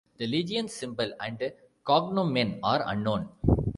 The 0.17 0.25
legion's 0.25 0.73
symbol 0.73 1.13
and 1.19 1.51
"cognomen" 1.85 2.59
are 2.63 2.81
unknown. 2.87 3.29